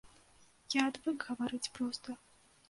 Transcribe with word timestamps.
Я 0.75 0.81
адвык 0.91 1.17
гаварыць 1.27 1.71
проста. 1.77 2.17